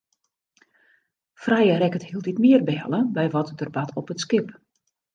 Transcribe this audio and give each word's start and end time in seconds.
Freya 1.43 1.75
rekket 1.83 2.07
hieltyd 2.09 2.41
mear 2.47 2.67
behelle 2.71 3.05
by 3.19 3.25
wat 3.35 3.55
der 3.59 3.73
bart 3.75 3.95
op 3.99 4.11
it 4.17 4.27
skip. 4.29 4.49